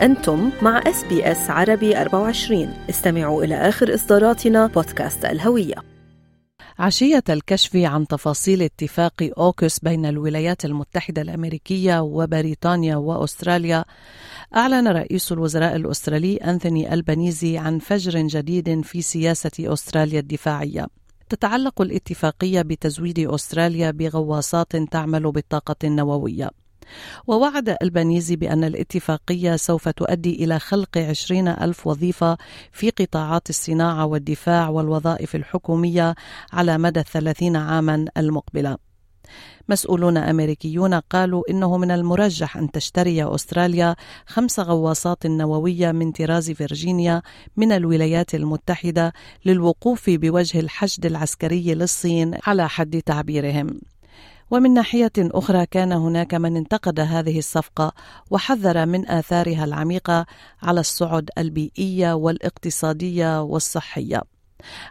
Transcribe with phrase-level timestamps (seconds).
[0.00, 5.74] أنتم مع إس بي إس عربي 24 استمعوا إلى آخر إصداراتنا بودكاست الهوية.
[6.78, 13.84] عشية الكشف عن تفاصيل اتفاق أوكوس بين الولايات المتحدة الأمريكية وبريطانيا وأستراليا
[14.56, 20.86] أعلن رئيس الوزراء الأسترالي أنثوني ألبانيزي عن فجر جديد في سياسة أستراليا الدفاعية.
[21.28, 26.50] تتعلق الاتفاقية بتزويد أستراليا بغواصات تعمل بالطاقة النووية.
[27.26, 32.38] ووعد البنيزي بأن الاتفاقية سوف تؤدي إلى خلق عشرين ألف وظيفة
[32.72, 36.14] في قطاعات الصناعة والدفاع والوظائف الحكومية
[36.52, 38.88] على مدى الثلاثين عاما المقبلة.
[39.68, 43.96] مسؤولون أمريكيون قالوا إنه من المرجح أن تشتري أستراليا
[44.26, 47.22] خمس غواصات نووية من طراز فيرجينيا
[47.56, 49.12] من الولايات المتحدة
[49.44, 53.80] للوقوف بوجه الحشد العسكري للصين على حد تعبيرهم.
[54.50, 57.92] ومن ناحية أخرى كان هناك من انتقد هذه الصفقة
[58.30, 60.26] وحذر من آثارها العميقة
[60.62, 64.37] على الصعد البيئية والاقتصادية والصحية.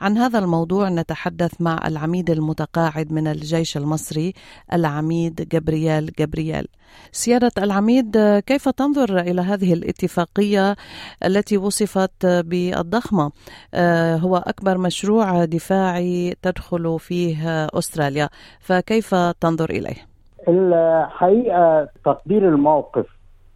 [0.00, 4.32] عن هذا الموضوع نتحدث مع العميد المتقاعد من الجيش المصري
[4.72, 6.66] العميد جبريال جبريال
[7.12, 10.76] سيادة العميد كيف تنظر إلى هذه الاتفاقية
[11.24, 13.30] التي وصفت بالضخمة
[13.74, 18.28] آه، هو أكبر مشروع دفاعي تدخل فيه أستراليا
[18.60, 20.14] فكيف تنظر إليه؟
[20.48, 23.06] الحقيقة تقدير الموقف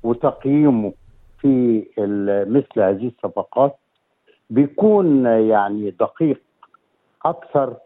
[0.03, 0.93] وتقييمه
[1.41, 1.85] في
[2.49, 3.79] مثل هذه الصفقات
[4.51, 6.41] بيكون يعني دقيق
[7.25, 7.77] أكثر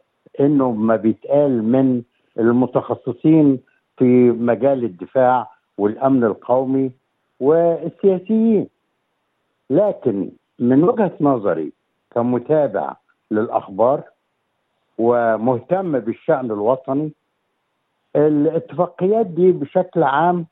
[0.40, 2.02] إنه ما بيتقال من
[2.38, 3.60] المتخصصين
[3.96, 6.90] في مجال الدفاع والأمن القومي
[7.40, 8.68] والسياسيين.
[9.70, 11.72] لكن من وجهة نظري
[12.10, 12.96] كمتابع
[13.30, 14.02] للأخبار
[14.98, 17.12] ومهتم بالشأن الوطني
[18.16, 20.46] الاتفاقيات دي بشكل عام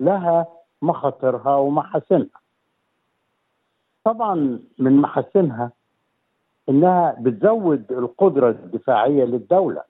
[0.00, 0.46] لها
[0.82, 2.41] مخاطرها ومحاسنها.
[4.04, 5.72] طبعا من محاسنها
[6.68, 9.82] إنها بتزود القدرة الدفاعية للدولة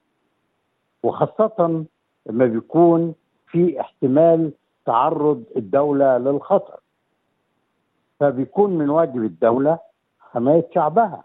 [1.03, 1.85] وخاصة
[2.27, 3.15] لما بيكون
[3.47, 4.53] في احتمال
[4.87, 6.81] تعرض الدولة للخطر.
[8.21, 9.79] فبيكون من واجب الدولة
[10.21, 11.25] حماية شعبها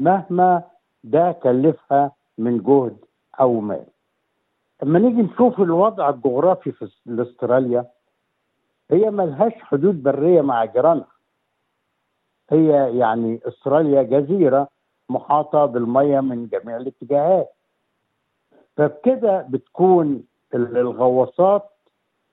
[0.00, 0.62] مهما
[1.04, 2.96] ده كلفها من جهد
[3.40, 3.84] أو مال.
[4.82, 7.86] اما نيجي نشوف الوضع الجغرافي في استراليا
[8.90, 11.06] هي ملهاش حدود برية مع جيرانها.
[12.52, 14.68] هي يعني استراليا جزيرة
[15.08, 17.50] محاطة بالمية من جميع الاتجاهات.
[18.76, 20.24] فبكده بتكون
[20.54, 21.70] الغواصات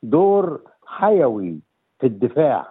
[0.03, 1.59] دور حيوي
[1.99, 2.67] في الدفاع.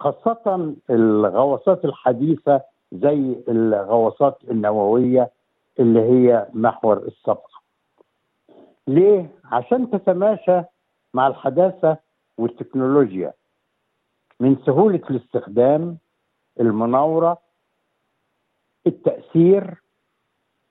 [0.00, 2.60] خاصة الغواصات الحديثة
[2.92, 5.30] زي الغواصات النووية
[5.78, 7.62] اللي هي محور الصفقة
[8.86, 10.62] ليه؟ عشان تتماشى
[11.14, 11.96] مع الحداثة
[12.38, 13.32] والتكنولوجيا.
[14.40, 15.98] من سهولة الاستخدام
[16.60, 17.38] المناورة
[18.86, 19.82] التأثير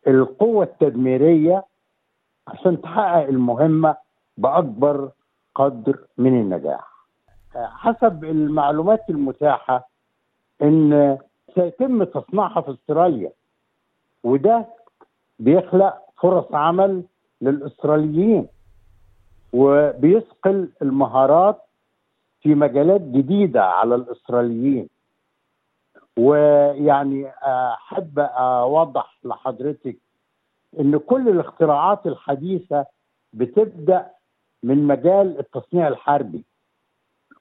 [0.08, 1.64] القوة التدميرية
[2.48, 3.96] عشان تحقق المهمة
[4.38, 5.12] بأكبر
[5.56, 6.92] قدر من النجاح.
[7.56, 9.90] حسب المعلومات المتاحة
[10.62, 11.18] إن
[11.56, 13.32] سيتم تصنيعها في أستراليا
[14.24, 14.66] وده
[15.40, 17.04] بيخلق فرص عمل
[17.42, 18.48] للأستراليين
[19.54, 21.62] وبيثقل المهارات
[22.42, 24.90] في مجالات جديدة على الأستراليين.
[26.20, 27.28] ويعني
[27.74, 29.98] أحب أوضح لحضرتك
[30.80, 32.86] إن كل الاختراعات الحديثة
[33.34, 34.08] بتبدأ
[34.64, 36.44] من مجال التصنيع الحربي.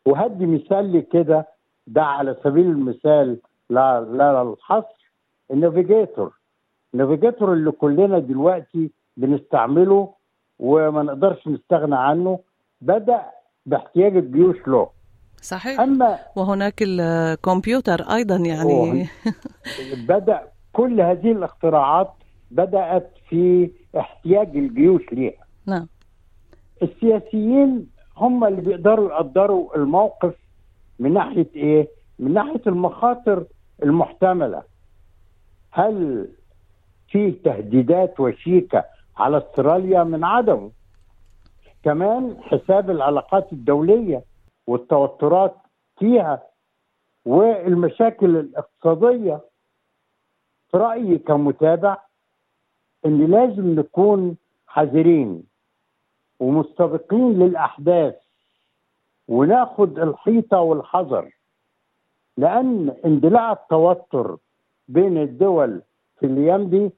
[0.07, 1.47] وهدي مثال لي كده
[1.87, 3.39] ده على سبيل المثال
[3.71, 5.11] لا لا الحصر
[5.51, 6.33] ال navigator
[6.95, 10.15] ال navigator اللي كلنا دلوقتي بنستعمله
[10.59, 12.39] وما نقدرش نستغنى عنه
[12.81, 13.23] بدأ
[13.67, 14.91] باحتياج الجيوش له.
[15.41, 15.81] صحيح.
[15.81, 19.09] أما وهناك الكمبيوتر أيضا يعني.
[20.09, 20.43] بدأ
[20.73, 22.13] كل هذه الاختراعات
[22.51, 25.45] بدأت في احتياج الجيوش ليها.
[25.67, 25.89] نعم.
[26.83, 30.35] السياسيين هم اللي بيقدروا يقدروا الموقف
[30.99, 31.89] من ناحية إيه؟
[32.19, 33.45] من ناحية المخاطر
[33.83, 34.63] المحتملة.
[35.71, 36.29] هل
[37.09, 38.85] في تهديدات وشيكة
[39.17, 40.71] على أستراليا من عدمه؟
[41.85, 44.23] كمان حساب العلاقات الدولية
[44.67, 45.55] والتوترات
[45.99, 46.43] فيها
[47.25, 49.41] والمشاكل الاقتصادية
[50.71, 51.97] في رأيي كمتابع
[53.07, 54.37] إن لازم نكون
[54.67, 55.43] حذرين
[56.41, 58.15] ومستبقين للأحداث
[59.29, 61.31] وناخد الحيطة والحذر
[62.37, 64.37] لأن اندلاع التوتر
[64.89, 65.83] بين الدول
[66.21, 66.91] في الأيام دي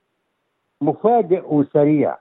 [0.81, 2.19] مفاجئ وسريع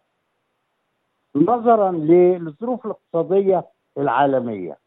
[1.35, 3.65] نظرا للظروف الاقتصادية
[3.97, 4.77] العالمية.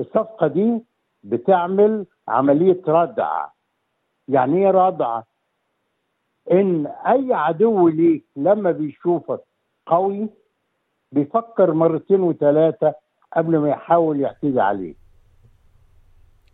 [0.00, 0.84] الصفقة دي
[1.22, 3.46] بتعمل عملية ردع
[4.28, 5.22] يعني إيه ردع
[6.52, 9.40] إن أي عدو ليك لما بيشوفك
[9.86, 10.28] قوي
[11.12, 12.94] بيفكر مرتين وثلاثة
[13.36, 14.96] قبل ما يحاول يعتدي عليك.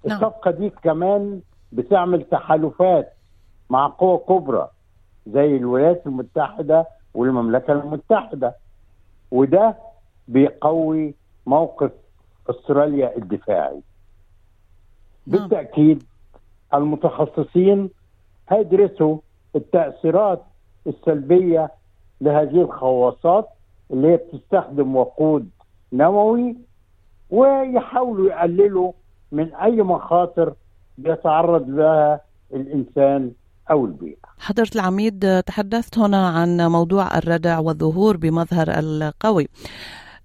[0.04, 0.16] نعم.
[0.16, 1.40] الصفقة دي كمان
[1.72, 3.12] بتعمل تحالفات
[3.70, 4.69] مع قوى كبرى
[5.26, 8.54] زي الولايات المتحدة والمملكة المتحدة.
[9.31, 9.76] وده
[10.28, 11.14] بيقوي
[11.46, 11.93] موقف
[12.50, 13.81] أستراليا الدفاعي.
[15.26, 15.41] نعم.
[15.41, 16.02] بالتأكيد
[16.75, 17.91] المتخصصين
[18.49, 19.19] هيدرسوا
[19.56, 20.43] التأثيرات
[20.87, 21.70] السلبية
[22.20, 23.49] لهذه الخواصات
[23.91, 25.50] اللي هي بتستخدم وقود
[25.93, 26.56] نووي
[27.31, 28.93] ويحاولوا يقللوا
[29.32, 30.55] من أي مخاطر
[30.99, 32.20] بيتعرض لها
[32.53, 33.32] الإنسان
[33.70, 34.17] أو البيئة.
[34.38, 39.49] حضرة العميد تحدثت هنا عن موضوع الردع والظهور بمظهر القوي.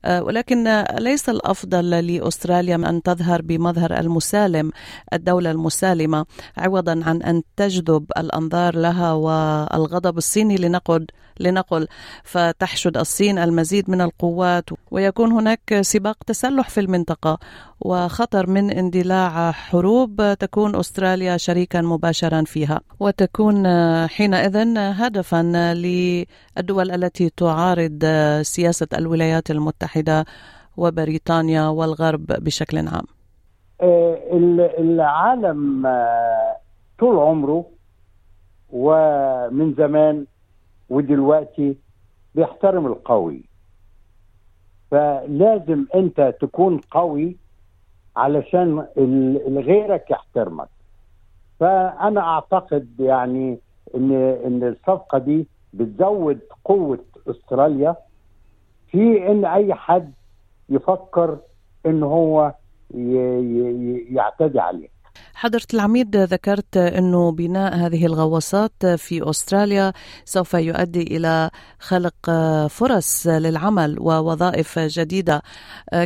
[0.07, 4.72] ولكن ليس الأفضل لأستراليا أن تظهر بمظهر المسالم
[5.13, 6.25] الدولة المسالمة
[6.57, 11.07] عوضا عن أن تجذب الأنظار لها والغضب الصيني لنقل
[11.40, 11.88] لنقل.
[12.24, 17.40] فتحشد الصين المزيد من القوات ويكون هناك سباق تسلح في المنطقة.
[17.85, 23.67] وخطر من اندلاع حروب تكون أستراليا شريكا مباشرا فيها وتكون
[24.07, 25.43] حينئذ هدفا
[25.73, 28.05] للدول التي تعارض
[28.41, 30.25] سياسة الولايات المتحدة
[30.77, 33.05] وبريطانيا والغرب بشكل عام.
[33.81, 34.17] آه،
[34.79, 36.55] العالم آه،
[36.99, 37.65] طول عمره
[38.69, 40.25] ومن زمان
[40.89, 41.77] ودلوقتي
[42.35, 43.43] بيحترم القوي
[44.91, 47.44] فلازم أنت تكون قوي
[48.17, 48.85] علشان
[49.57, 50.67] غيرك يحترمك.
[51.59, 53.57] فأنا أعتقد يعني
[53.95, 54.12] ان
[54.45, 57.95] إن الصفقة دي بتزود قوة أستراليا
[58.91, 60.13] في إن أي حد
[60.69, 61.38] يفكر
[61.85, 62.53] إن هو
[64.09, 64.88] يعتدي عليه
[65.35, 69.93] حضرة العميد ذكرت أنه بناء هذه الغواصات في أستراليا
[70.25, 71.49] سوف يؤدي إلى
[71.79, 72.31] خلق
[72.69, 75.41] فرص للعمل ووظائف جديدة.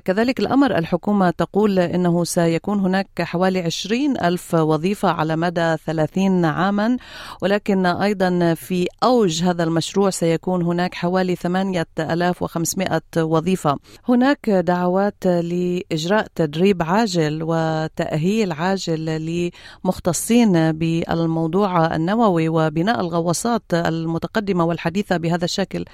[0.05, 6.97] كذلك الأمر الحكومة تقول أنه سيكون هناك حوالي 20 ألف وظيفة على مدى 30 عاما
[7.41, 13.77] ولكن أيضا في أوج هذا المشروع سيكون هناك حوالي 8500 وظيفة.
[14.09, 25.45] هناك دعوات لإجراء تدريب عاجل وتأهيل عاجل لمختصين بالموضوع النووي وبناء الغواصات المتقدمة والحديثة بهذا
[25.45, 25.85] الشكل.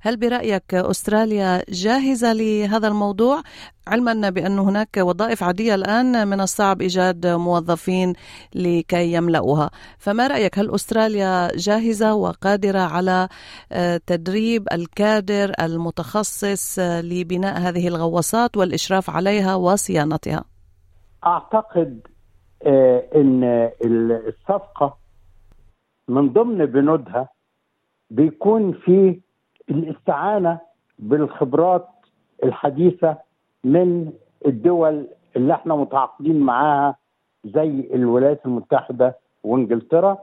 [0.00, 3.42] هل برأيك أستراليا جاهزة لهذا الموضوع؟
[3.86, 8.12] علما بأن هناك وظائف عادية الآن من الصعب إيجاد موظفين
[8.54, 13.28] لكي يملؤها فما رأيك؟ هل أستراليا جاهزة وقادرة على
[13.72, 20.44] آه، تدريب الكادر المتخصص لبناء هذه الغواصات والإشراف عليها وصيانتها؟
[21.26, 22.09] أعتقد آه،
[22.66, 23.44] إن
[23.84, 24.96] ال- الصفقة
[26.08, 27.28] من ضمن بنودها
[28.10, 29.20] بيكون في
[29.70, 30.60] الاستعانة
[30.98, 31.88] بالخبرات
[32.44, 33.16] الحديثة
[33.64, 34.12] من
[34.46, 36.96] الدول اللي إحنا متعاقدين معاها
[37.44, 40.18] زي الولايات المتحدة وإنجلترا.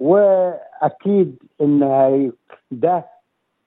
[0.00, 2.32] وأكيد إن
[2.70, 3.06] ده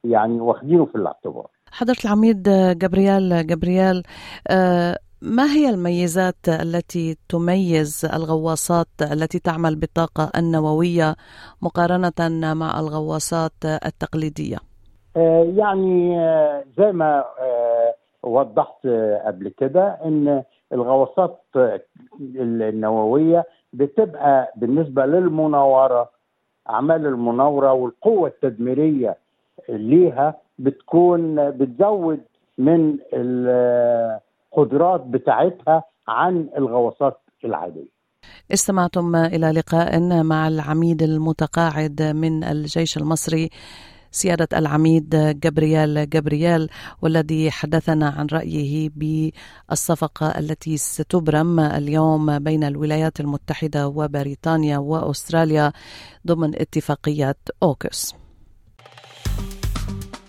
[0.04, 1.48] يعني واخدينه في الاعتبار.
[1.72, 2.44] حضرة العميد
[2.78, 4.04] جبريال جبريال
[4.48, 11.16] آه، ما هي الميزات التي تميز الغواصات التي تعمل بالطاقة النووية
[11.62, 13.52] مقارنة مع الغواصات
[13.86, 14.58] التقليدية؟
[15.18, 18.88] آه، يعني آه، زي ما آه، وضحت
[19.26, 21.42] قبل كده إن الغواصات
[22.36, 26.10] النووية بتبقى بالنسبة للمناورة
[26.70, 29.18] أعمال المناورة والقوة التدميرية
[29.70, 32.20] ليها بتكون بتزود
[32.58, 32.98] من
[34.58, 37.96] القدرات بتاعتها عن الغواصات العادية.
[38.54, 43.50] استمعتم إلى لقاء مع العميد المتقاعد من الجيش المصري
[44.12, 46.70] سيادة العميد جبريال جبريال
[47.02, 55.72] والذي حدثنا عن رأيه بالصفقة التي ستبرم اليوم بين الولايات المتحدة وبريطانيا وأستراليا
[56.28, 58.16] ضمن اتفاقية أوكوس.